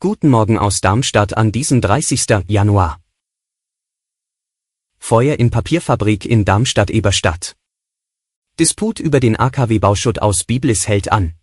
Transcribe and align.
Guten 0.00 0.28
Morgen 0.28 0.58
aus 0.58 0.82
Darmstadt 0.82 1.34
an 1.34 1.50
diesem 1.50 1.80
30. 1.80 2.26
Januar. 2.46 3.00
Feuer 4.98 5.38
in 5.38 5.50
Papierfabrik 5.50 6.26
in 6.26 6.44
Darmstadt-Eberstadt. 6.44 7.56
Disput 8.58 9.00
über 9.00 9.20
den 9.20 9.36
AKW-Bauschutt 9.36 10.20
aus 10.20 10.44
Biblis 10.44 10.86
hält 10.86 11.10
an. 11.10 11.36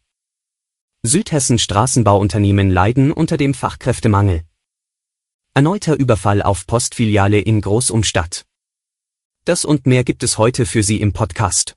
Südhessen 1.02 1.58
Straßenbauunternehmen 1.58 2.70
leiden 2.70 3.12
unter 3.12 3.38
dem 3.38 3.56
Fachkräftemangel. 3.56 4.44
Erneuter 5.56 5.98
Überfall 5.98 6.44
auf 6.44 6.68
Postfiliale 6.68 7.40
in 7.40 7.62
Großumstadt. 7.62 8.46
Das 9.46 9.66
und 9.66 9.88
mehr 9.88 10.04
gibt 10.04 10.22
es 10.22 10.38
heute 10.38 10.68
für 10.68 10.84
Sie 10.84 11.02
im 11.02 11.14
Podcast. 11.14 11.76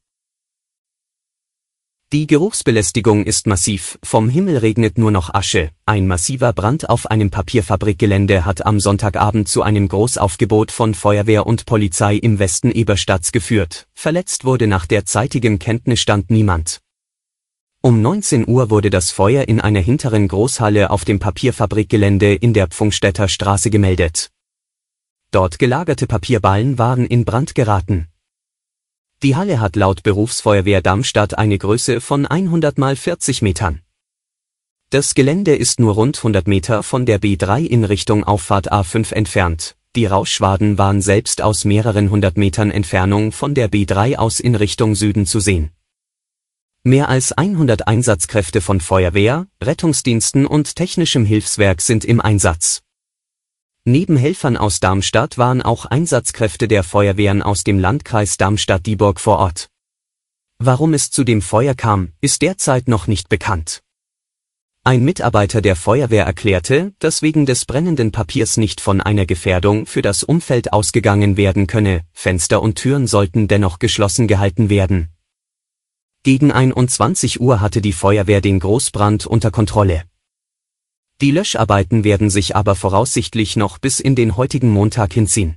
Die 2.11 2.27
Geruchsbelästigung 2.27 3.27
ist 3.27 3.47
massiv, 3.47 3.99
vom 4.03 4.31
Himmel 4.31 4.57
regnet 4.57 4.97
nur 4.97 5.11
noch 5.11 5.35
Asche. 5.35 5.73
Ein 5.85 6.07
massiver 6.07 6.55
Brand 6.55 6.89
auf 6.89 7.11
einem 7.11 7.29
Papierfabrikgelände 7.29 8.47
hat 8.47 8.65
am 8.65 8.81
Sonntagabend 8.81 9.47
zu 9.47 9.61
einem 9.61 9.89
Großaufgebot 9.89 10.73
von 10.73 10.95
Feuerwehr 10.95 11.47
und 11.47 11.67
Polizei 11.67 12.17
im 12.17 12.39
Westen 12.39 12.71
Eberstadts 12.71 13.31
geführt. 13.31 13.89
Verletzt 13.93 14.47
wurde 14.47 14.67
nach 14.67 14.87
derzeitigem 14.87 15.59
Kenntnisstand 15.59 16.31
niemand. 16.31 16.81
Um 17.83 18.01
19 18.01 18.49
Uhr 18.49 18.71
wurde 18.71 18.89
das 18.89 19.11
Feuer 19.11 19.47
in 19.47 19.61
einer 19.61 19.81
hinteren 19.81 20.29
Großhalle 20.29 20.89
auf 20.89 21.05
dem 21.05 21.19
Papierfabrikgelände 21.19 22.33
in 22.33 22.55
der 22.55 22.69
Pfungstädter 22.69 23.29
Straße 23.29 23.69
gemeldet. 23.69 24.31
Dort 25.31 25.59
gelagerte 25.59 26.07
Papierballen 26.07 26.79
waren 26.79 27.05
in 27.05 27.27
Brand 27.27 27.55
geraten. 27.55 28.09
Die 29.25 29.35
Halle 29.35 29.59
hat 29.59 29.75
laut 29.75 30.05
Berufsfeuerwehr 30.05 30.81
Darmstadt 30.81 31.37
eine 31.37 31.59
Größe 31.59 32.01
von 32.01 32.25
100 32.25 32.79
mal 32.79 32.95
40 32.95 33.43
Metern. 33.43 33.81
Das 34.91 35.15
Gelände 35.15 35.57
ist 35.57 35.81
nur 35.81 35.95
rund 35.95 36.19
100 36.19 36.47
Meter 36.47 36.85
von 36.85 37.05
der 37.05 37.21
B3 37.21 37.65
in 37.65 37.83
Richtung 37.83 38.23
Auffahrt 38.23 38.73
A5 38.73 39.13
entfernt. 39.13 39.75
Die 39.97 40.07
Rauschschwaden 40.07 40.79
waren 40.79 41.03
selbst 41.03 41.43
aus 41.43 41.65
mehreren 41.65 42.11
hundert 42.11 42.37
Metern 42.37 42.71
Entfernung 42.71 43.33
von 43.33 43.55
der 43.55 43.69
B3 43.69 44.19
aus 44.19 44.39
in 44.39 44.55
Richtung 44.55 44.95
Süden 44.95 45.27
zu 45.27 45.41
sehen. 45.41 45.73
Mehr 46.85 47.09
als 47.09 47.33
100 47.33 47.89
Einsatzkräfte 47.89 48.61
von 48.61 48.81
Feuerwehr, 48.81 49.49
Rettungsdiensten 49.61 50.47
und 50.47 50.77
technischem 50.77 51.25
Hilfswerk 51.25 51.83
sind 51.83 52.05
im 52.05 52.21
Einsatz. 52.21 52.83
Neben 53.91 54.19
Helfern 54.19 54.59
aus 54.59 54.81
Darmstadt 54.81 55.39
waren 55.39 55.63
auch 55.63 55.87
Einsatzkräfte 55.87 56.69
der 56.69 56.85
Feuerwehren 56.85 57.41
aus 57.41 57.65
dem 57.65 57.79
Landkreis 57.79 58.37
Darmstadt-Dieburg 58.37 59.19
vor 59.19 59.39
Ort. 59.39 59.71
Warum 60.59 60.93
es 60.93 61.11
zu 61.11 61.25
dem 61.25 61.41
Feuer 61.41 61.73
kam, 61.73 62.13
ist 62.21 62.43
derzeit 62.43 62.87
noch 62.87 63.07
nicht 63.07 63.31
bekannt. 63.31 63.81
Ein 64.85 65.07
Mitarbeiter 65.07 65.63
der 65.63 65.75
Feuerwehr 65.75 66.27
erklärte, 66.27 66.93
dass 66.99 67.23
wegen 67.23 67.47
des 67.47 67.65
brennenden 67.65 68.13
Papiers 68.13 68.59
nicht 68.59 68.83
von 68.83 69.01
einer 69.01 69.25
Gefährdung 69.25 69.87
für 69.87 70.03
das 70.03 70.23
Umfeld 70.23 70.75
ausgegangen 70.75 71.39
werden 71.39 71.67
könne, 71.67 72.03
Fenster 72.13 72.61
und 72.61 72.75
Türen 72.75 73.07
sollten 73.07 73.49
dennoch 73.49 73.79
geschlossen 73.79 74.29
gehalten 74.29 74.69
werden. 74.69 75.09
Gegen 76.25 76.53
21 76.53 77.41
Uhr 77.41 77.63
hatte 77.63 77.81
die 77.81 77.95
Feuerwehr 77.95 78.43
den 78.43 78.61
Großbrand 78.61 79.25
unter 79.25 79.51
Kontrolle. 79.51 80.05
Die 81.21 81.33
Löscharbeiten 81.33 82.05
werden 82.05 82.31
sich 82.31 82.55
aber 82.55 82.77
voraussichtlich 82.77 83.57
noch 83.57 83.79
bis 83.79 83.99
in 83.99 84.15
den 84.15 84.37
heutigen 84.37 84.71
Montag 84.71 85.13
hinziehen. 85.13 85.57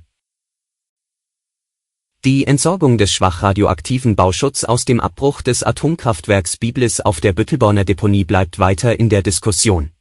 Die 2.24 2.46
Entsorgung 2.46 2.98
des 2.98 3.12
schwach 3.12 3.42
radioaktiven 3.42 4.16
Bauschutz 4.16 4.64
aus 4.64 4.84
dem 4.84 4.98
Abbruch 4.98 5.40
des 5.40 5.62
Atomkraftwerks 5.62 6.56
Biblis 6.56 7.00
auf 7.00 7.20
der 7.20 7.32
Büttelborner 7.32 7.84
Deponie 7.84 8.24
bleibt 8.24 8.58
weiter 8.58 8.98
in 8.98 9.08
der 9.08 9.22
Diskussion. 9.22 9.92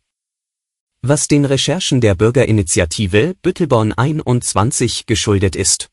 Was 1.04 1.28
den 1.28 1.46
Recherchen 1.46 2.02
der 2.02 2.16
Bürgerinitiative 2.16 3.36
Büttelborn 3.42 3.94
21 3.94 5.06
geschuldet 5.06 5.56
ist 5.56 5.92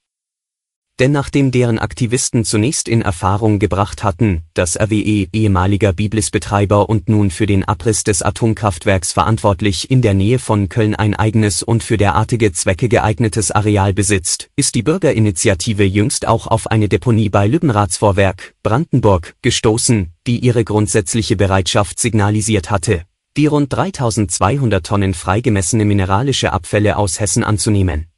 denn 0.98 1.12
nachdem 1.12 1.50
deren 1.50 1.78
Aktivisten 1.78 2.44
zunächst 2.44 2.88
in 2.88 3.03
Erfahrung 3.03 3.59
gebracht 3.59 4.03
hatten, 4.03 4.42
dass 4.54 4.78
RWE 4.78 5.28
ehemaliger 5.32 5.92
Biblis-Betreiber 5.92 6.88
und 6.88 7.09
nun 7.09 7.31
für 7.31 7.47
den 7.47 7.64
Abriss 7.64 8.03
des 8.03 8.22
Atomkraftwerks 8.22 9.12
verantwortlich 9.12 9.91
in 9.91 10.03
der 10.03 10.14
Nähe 10.14 10.38
von 10.38 10.69
Köln 10.69 10.94
ein 10.97 11.14
eigenes 11.14 11.62
und 11.62 11.84
für 11.84 11.97
derartige 11.97 12.53
Zwecke 12.53 12.88
geeignetes 12.88 13.50
Areal 13.53 13.94
besitzt, 13.94 14.50
ist 14.56 14.75
die 14.75 14.82
Bürgerinitiative 14.82 15.84
jüngst 15.84 16.26
auch 16.26 16.47
auf 16.48 16.66
eine 16.66 16.88
Deponie 16.88 17.28
bei 17.28 17.47
Lübbenratsvorwerk, 17.47 18.54
Brandenburg, 18.62 19.36
gestoßen, 19.42 20.12
die 20.26 20.41
ihre 20.41 20.65
grundsätzliche 20.65 21.36
Bereitschaft 21.36 22.00
signalisiert 22.00 22.70
hatte, 22.70 23.03
die 23.36 23.47
rund 23.47 23.72
3200 23.72 24.84
Tonnen 24.84 25.15
freigemessene 25.15 25.84
mineralische 25.84 26.53
Abfälle 26.53 26.97
aus 26.97 27.20
Hessen 27.20 27.44
anzunehmen 27.44 28.09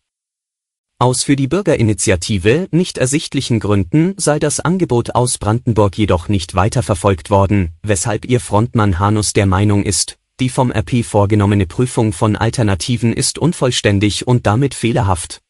aus 1.01 1.25
für 1.25 1.35
die 1.35 1.49
Bürgerinitiative 1.49 2.69
nicht 2.71 2.99
ersichtlichen 2.99 3.59
Gründen 3.59 4.15
sei 4.19 4.39
das 4.39 4.61
Angebot 4.61 5.15
aus 5.15 5.39
Brandenburg 5.39 5.97
jedoch 5.97 6.29
nicht 6.29 6.55
weiterverfolgt 6.55 7.31
worden, 7.31 7.71
weshalb 7.83 8.27
ihr 8.27 8.39
Frontmann 8.39 8.99
Hanus 8.99 9.33
der 9.33 9.47
Meinung 9.47 9.83
ist, 9.83 10.19
die 10.41 10.51
vom 10.51 10.71
RP 10.71 11.05
vorgenommene 11.05 11.67
Prüfung 11.67 12.13
von 12.13 12.37
Alternativen 12.37 13.13
ist 13.13 13.39
unvollständig 13.39 14.27
und 14.27 14.47
damit 14.47 14.75
fehlerhaft. 14.75 15.41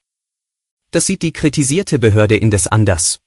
Das 0.92 1.06
sieht 1.06 1.22
die 1.22 1.32
kritisierte 1.32 1.98
Behörde 1.98 2.36
indes 2.36 2.66
anders. 2.66 3.20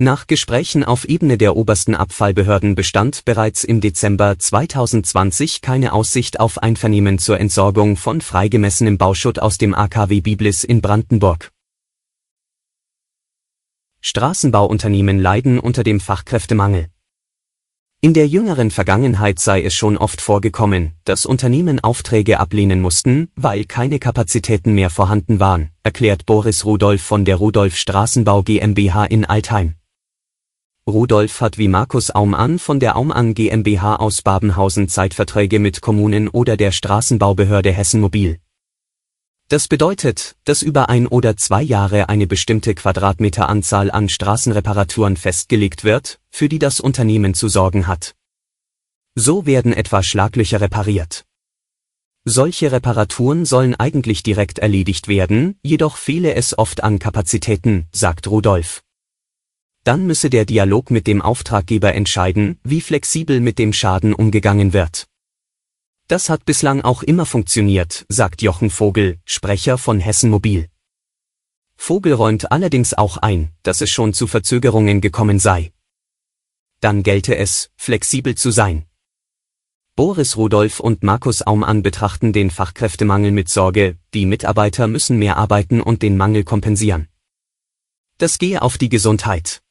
Nach 0.00 0.28
Gesprächen 0.28 0.84
auf 0.84 1.06
Ebene 1.06 1.38
der 1.38 1.56
obersten 1.56 1.96
Abfallbehörden 1.96 2.76
bestand 2.76 3.24
bereits 3.24 3.64
im 3.64 3.80
Dezember 3.80 4.38
2020 4.38 5.60
keine 5.60 5.92
Aussicht 5.92 6.38
auf 6.38 6.62
Einvernehmen 6.62 7.18
zur 7.18 7.40
Entsorgung 7.40 7.96
von 7.96 8.20
freigemessenem 8.20 8.96
Bauschutt 8.96 9.40
aus 9.40 9.58
dem 9.58 9.74
AKW 9.74 10.20
Biblis 10.20 10.62
in 10.62 10.80
Brandenburg. 10.80 11.50
Straßenbauunternehmen 14.00 15.18
leiden 15.18 15.58
unter 15.58 15.82
dem 15.82 15.98
Fachkräftemangel. 15.98 16.86
In 18.00 18.14
der 18.14 18.28
jüngeren 18.28 18.70
Vergangenheit 18.70 19.40
sei 19.40 19.64
es 19.64 19.74
schon 19.74 19.98
oft 19.98 20.20
vorgekommen, 20.20 20.92
dass 21.02 21.26
Unternehmen 21.26 21.80
Aufträge 21.80 22.38
ablehnen 22.38 22.80
mussten, 22.80 23.32
weil 23.34 23.64
keine 23.64 23.98
Kapazitäten 23.98 24.74
mehr 24.74 24.90
vorhanden 24.90 25.40
waren, 25.40 25.70
erklärt 25.82 26.24
Boris 26.24 26.64
Rudolf 26.64 27.02
von 27.02 27.24
der 27.24 27.34
Rudolf 27.34 27.76
Straßenbau 27.76 28.44
GmbH 28.44 29.04
in 29.06 29.24
Altheim. 29.24 29.77
Rudolf 30.88 31.42
hat 31.42 31.58
wie 31.58 31.68
Markus 31.68 32.10
Aumann 32.10 32.58
von 32.58 32.80
der 32.80 32.96
Aumann 32.96 33.34
GmbH 33.34 33.96
aus 33.96 34.22
Babenhausen 34.22 34.88
Zeitverträge 34.88 35.58
mit 35.58 35.82
Kommunen 35.82 36.28
oder 36.28 36.56
der 36.56 36.72
Straßenbaubehörde 36.72 37.70
Hessen 37.70 38.00
Mobil. 38.00 38.40
Das 39.48 39.68
bedeutet, 39.68 40.36
dass 40.44 40.62
über 40.62 40.88
ein 40.88 41.06
oder 41.06 41.36
zwei 41.36 41.62
Jahre 41.62 42.08
eine 42.08 42.26
bestimmte 42.26 42.74
Quadratmeteranzahl 42.74 43.90
an 43.90 44.08
Straßenreparaturen 44.08 45.18
festgelegt 45.18 45.84
wird, 45.84 46.20
für 46.30 46.48
die 46.48 46.58
das 46.58 46.80
Unternehmen 46.80 47.34
zu 47.34 47.48
sorgen 47.48 47.86
hat. 47.86 48.14
So 49.14 49.44
werden 49.44 49.74
etwa 49.74 50.02
Schlaglöcher 50.02 50.62
repariert. 50.62 51.26
Solche 52.24 52.72
Reparaturen 52.72 53.44
sollen 53.44 53.74
eigentlich 53.74 54.22
direkt 54.22 54.58
erledigt 54.58 55.06
werden, 55.06 55.58
jedoch 55.62 55.98
fehle 55.98 56.34
es 56.34 56.56
oft 56.56 56.82
an 56.82 56.98
Kapazitäten, 56.98 57.88
sagt 57.92 58.26
Rudolf. 58.28 58.82
Dann 59.88 60.06
müsse 60.06 60.28
der 60.28 60.44
Dialog 60.44 60.90
mit 60.90 61.06
dem 61.06 61.22
Auftraggeber 61.22 61.94
entscheiden, 61.94 62.60
wie 62.62 62.82
flexibel 62.82 63.40
mit 63.40 63.58
dem 63.58 63.72
Schaden 63.72 64.12
umgegangen 64.12 64.74
wird. 64.74 65.06
Das 66.08 66.28
hat 66.28 66.44
bislang 66.44 66.82
auch 66.82 67.02
immer 67.02 67.24
funktioniert, 67.24 68.04
sagt 68.10 68.42
Jochen 68.42 68.68
Vogel, 68.68 69.18
Sprecher 69.24 69.78
von 69.78 69.98
Hessen 69.98 70.28
Mobil. 70.28 70.68
Vogel 71.74 72.12
räumt 72.12 72.52
allerdings 72.52 72.92
auch 72.92 73.16
ein, 73.16 73.50
dass 73.62 73.80
es 73.80 73.88
schon 73.88 74.12
zu 74.12 74.26
Verzögerungen 74.26 75.00
gekommen 75.00 75.38
sei. 75.38 75.72
Dann 76.80 77.02
gelte 77.02 77.38
es, 77.38 77.70
flexibel 77.74 78.34
zu 78.34 78.50
sein. 78.50 78.84
Boris 79.96 80.36
Rudolf 80.36 80.80
und 80.80 81.02
Markus 81.02 81.40
Aumann 81.40 81.82
betrachten 81.82 82.34
den 82.34 82.50
Fachkräftemangel 82.50 83.30
mit 83.32 83.48
Sorge, 83.48 83.96
die 84.12 84.26
Mitarbeiter 84.26 84.86
müssen 84.86 85.18
mehr 85.18 85.38
arbeiten 85.38 85.80
und 85.80 86.02
den 86.02 86.18
Mangel 86.18 86.44
kompensieren. 86.44 87.08
Das 88.18 88.36
gehe 88.36 88.60
auf 88.60 88.76
die 88.76 88.90
Gesundheit. 88.90 89.62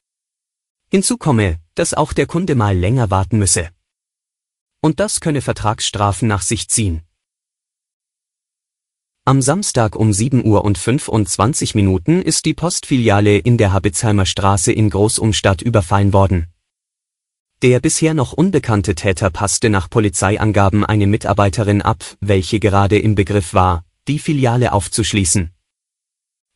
Hinzu 0.89 1.17
komme, 1.17 1.59
dass 1.75 1.93
auch 1.93 2.13
der 2.13 2.27
Kunde 2.27 2.55
mal 2.55 2.77
länger 2.77 3.11
warten 3.11 3.37
müsse. 3.37 3.69
Und 4.81 4.99
das 4.99 5.19
könne 5.19 5.41
Vertragsstrafen 5.41 6.27
nach 6.27 6.41
sich 6.41 6.69
ziehen. 6.69 7.01
Am 9.25 9.41
Samstag 9.41 9.97
um 9.97 10.13
7 10.13 10.45
Uhr 10.45 10.63
und 10.63 10.77
25 10.77 11.75
Minuten 11.75 12.21
ist 12.21 12.45
die 12.45 12.53
Postfiliale 12.53 13.37
in 13.37 13.57
der 13.57 13.73
Habitzheimer 13.73 14.25
Straße 14.25 14.71
in 14.71 14.89
Großumstadt 14.89 15.61
überfallen 15.61 16.13
worden. 16.13 16.47
Der 17.61 17.81
bisher 17.81 18.13
noch 18.13 18.31
unbekannte 18.31 18.95
Täter 18.95 19.29
passte 19.29 19.69
nach 19.69 19.89
Polizeiangaben 19.89 20.85
eine 20.85 21.07
Mitarbeiterin 21.07 21.81
ab, 21.81 22.05
welche 22.21 22.61
gerade 22.61 22.97
im 22.97 23.15
Begriff 23.15 23.53
war, 23.53 23.83
die 24.07 24.19
Filiale 24.19 24.71
aufzuschließen. 24.71 25.51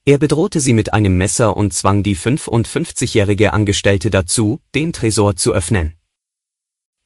Er 0.04 0.18
bedrohte 0.18 0.60
sie 0.60 0.74
mit 0.74 0.94
einem 0.94 1.16
Messer 1.16 1.56
und 1.56 1.74
zwang 1.74 2.02
die 2.02 2.18
55-jährige 2.18 3.54
Angestellte 3.54 4.10
dazu, 4.10 4.60
den 4.74 4.94
Tresor 4.94 5.36
zu 5.36 5.54
öffnen. 5.54 5.94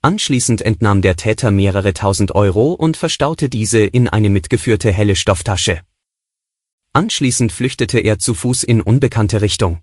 Anschließend 0.02 0.62
entnahm 0.62 1.02
der 1.02 1.18
Täter 1.18 1.52
mehrere 1.52 1.94
tausend 1.94 2.34
Euro 2.36 2.72
und 2.72 2.96
verstaute 2.96 3.50
diese 3.50 3.80
in 3.80 4.08
eine 4.08 4.30
mitgeführte 4.30 4.94
helle 4.94 5.18
Stofftasche. 5.18 5.82
Anschließend 6.94 7.52
flüchtete 7.52 8.00
er 8.00 8.18
zu 8.18 8.34
Fuß 8.34 8.64
in 8.64 8.80
unbekannte 8.80 9.42
Richtung. 9.42 9.82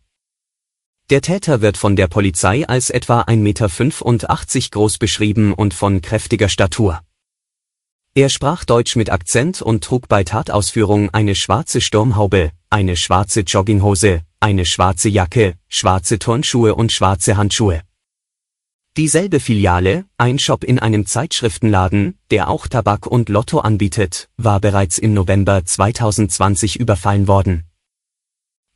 Der 1.11 1.20
Täter 1.20 1.61
wird 1.61 1.76
von 1.76 1.97
der 1.97 2.06
Polizei 2.06 2.67
als 2.67 2.88
etwa 2.88 3.20
1,85 3.20 3.37
Meter 3.37 4.70
groß 4.70 4.97
beschrieben 4.97 5.53
und 5.53 5.75
von 5.75 6.00
kräftiger 6.00 6.49
Statur. 6.49 7.03
Er 8.14 8.29
sprach 8.29 8.67
Deutsch 8.67 8.94
mit 8.94 9.09
Akzent 9.09 9.62
und 9.62 9.82
trug 9.82 10.06
bei 10.06 10.23
Tatausführung 10.23 11.09
eine 11.14 11.35
schwarze 11.35 11.81
Sturmhaube, 11.81 12.53
eine 12.69 12.94
schwarze 12.94 13.41
Jogginghose, 13.41 14.20
eine 14.38 14.67
schwarze 14.67 15.09
Jacke, 15.09 15.55
schwarze 15.69 16.19
Turnschuhe 16.19 16.75
und 16.75 16.93
schwarze 16.93 17.38
Handschuhe. 17.38 17.81
Dieselbe 18.99 19.41
Filiale, 19.41 20.05
ein 20.19 20.38
Shop 20.38 20.62
in 20.62 20.79
einem 20.79 21.06
Zeitschriftenladen, 21.06 22.19
der 22.31 22.50
auch 22.50 22.67
Tabak 22.67 23.06
und 23.06 23.31
Lotto 23.31 23.61
anbietet, 23.61 24.29
war 24.37 24.61
bereits 24.61 24.99
im 24.99 25.15
November 25.15 25.65
2020 25.65 26.79
überfallen 26.79 27.29
worden. 27.29 27.65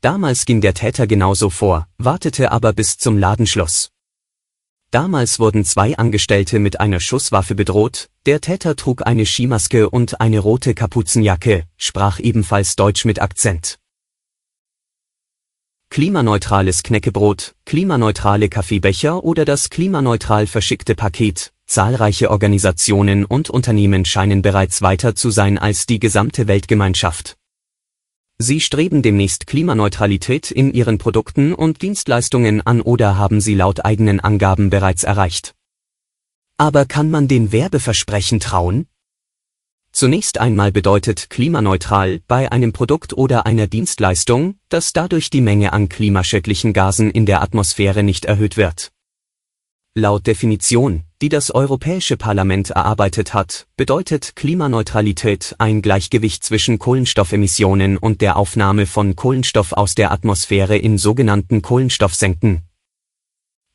Damals 0.00 0.46
ging 0.46 0.62
der 0.62 0.72
Täter 0.72 1.06
genauso 1.06 1.50
vor, 1.50 1.88
wartete 1.98 2.52
aber 2.52 2.72
bis 2.72 2.96
zum 2.96 3.18
Ladenschluss. 3.18 3.90
Damals 4.96 5.38
wurden 5.38 5.62
zwei 5.66 5.94
Angestellte 5.98 6.58
mit 6.58 6.80
einer 6.80 7.00
Schusswaffe 7.00 7.54
bedroht, 7.54 8.08
der 8.24 8.40
Täter 8.40 8.76
trug 8.76 9.06
eine 9.06 9.26
Skimaske 9.26 9.90
und 9.90 10.22
eine 10.22 10.38
rote 10.38 10.72
Kapuzenjacke, 10.72 11.64
sprach 11.76 12.18
ebenfalls 12.18 12.76
Deutsch 12.76 13.04
mit 13.04 13.20
Akzent. 13.20 13.78
Klimaneutrales 15.90 16.82
Knäckebrot, 16.82 17.54
klimaneutrale 17.66 18.48
Kaffeebecher 18.48 19.22
oder 19.22 19.44
das 19.44 19.68
klimaneutral 19.68 20.46
verschickte 20.46 20.94
Paket, 20.94 21.52
zahlreiche 21.66 22.30
Organisationen 22.30 23.26
und 23.26 23.50
Unternehmen 23.50 24.06
scheinen 24.06 24.40
bereits 24.40 24.80
weiter 24.80 25.14
zu 25.14 25.28
sein 25.28 25.58
als 25.58 25.84
die 25.84 25.98
gesamte 25.98 26.48
Weltgemeinschaft. 26.48 27.36
Sie 28.38 28.60
streben 28.60 29.00
demnächst 29.00 29.46
Klimaneutralität 29.46 30.50
in 30.50 30.72
ihren 30.74 30.98
Produkten 30.98 31.54
und 31.54 31.80
Dienstleistungen 31.80 32.60
an 32.60 32.82
oder 32.82 33.16
haben 33.16 33.40
sie 33.40 33.54
laut 33.54 33.84
eigenen 33.84 34.20
Angaben 34.20 34.68
bereits 34.68 35.04
erreicht. 35.04 35.54
Aber 36.58 36.84
kann 36.84 37.10
man 37.10 37.28
den 37.28 37.50
Werbeversprechen 37.50 38.40
trauen? 38.40 38.88
Zunächst 39.90 40.36
einmal 40.36 40.72
bedeutet 40.72 41.30
klimaneutral 41.30 42.20
bei 42.28 42.52
einem 42.52 42.74
Produkt 42.74 43.14
oder 43.14 43.46
einer 43.46 43.66
Dienstleistung, 43.66 44.58
dass 44.68 44.92
dadurch 44.92 45.30
die 45.30 45.40
Menge 45.40 45.72
an 45.72 45.88
klimaschädlichen 45.88 46.74
Gasen 46.74 47.10
in 47.10 47.24
der 47.24 47.40
Atmosphäre 47.40 48.02
nicht 48.02 48.26
erhöht 48.26 48.58
wird. 48.58 48.92
Laut 49.94 50.26
Definition, 50.26 51.05
die 51.22 51.28
das 51.28 51.50
Europäische 51.50 52.16
Parlament 52.16 52.70
erarbeitet 52.70 53.32
hat, 53.32 53.66
bedeutet 53.76 54.36
Klimaneutralität 54.36 55.54
ein 55.58 55.80
Gleichgewicht 55.80 56.44
zwischen 56.44 56.78
Kohlenstoffemissionen 56.78 57.96
und 57.96 58.20
der 58.20 58.36
Aufnahme 58.36 58.86
von 58.86 59.16
Kohlenstoff 59.16 59.72
aus 59.72 59.94
der 59.94 60.12
Atmosphäre 60.12 60.76
in 60.76 60.98
sogenannten 60.98 61.62
Kohlenstoffsenken. 61.62 62.62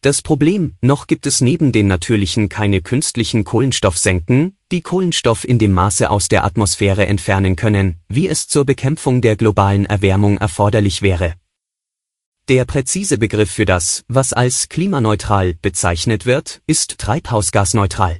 Das 0.03 0.21
Problem, 0.21 0.75
noch 0.81 1.05
gibt 1.05 1.27
es 1.27 1.41
neben 1.41 1.71
den 1.71 1.87
natürlichen 1.87 2.49
keine 2.49 2.81
künstlichen 2.81 3.43
Kohlenstoffsenken, 3.43 4.57
die 4.71 4.81
Kohlenstoff 4.81 5.47
in 5.47 5.59
dem 5.59 5.73
Maße 5.73 6.09
aus 6.09 6.27
der 6.27 6.43
Atmosphäre 6.43 7.05
entfernen 7.05 7.55
können, 7.55 7.99
wie 8.07 8.27
es 8.27 8.47
zur 8.47 8.65
Bekämpfung 8.65 9.21
der 9.21 9.35
globalen 9.35 9.85
Erwärmung 9.85 10.37
erforderlich 10.37 11.03
wäre. 11.03 11.35
Der 12.51 12.65
präzise 12.65 13.17
Begriff 13.17 13.49
für 13.49 13.63
das, 13.63 14.03
was 14.09 14.33
als 14.33 14.67
klimaneutral 14.67 15.53
bezeichnet 15.53 16.25
wird, 16.25 16.61
ist 16.67 16.97
treibhausgasneutral. 16.97 18.19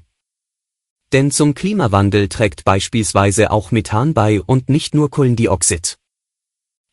Denn 1.11 1.31
zum 1.31 1.53
Klimawandel 1.53 2.29
trägt 2.29 2.63
beispielsweise 2.63 3.51
auch 3.51 3.71
Methan 3.71 4.13
bei 4.13 4.41
und 4.41 4.69
nicht 4.69 4.95
nur 4.95 5.09
Kohlendioxid. 5.09 5.97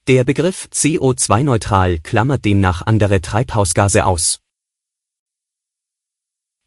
Der 0.08 0.25
Begriff 0.25 0.69
CO2-neutral 0.73 2.00
klammert 2.00 2.44
demnach 2.44 2.85
andere 2.85 3.20
Treibhausgase 3.20 4.05
aus. 4.05 4.40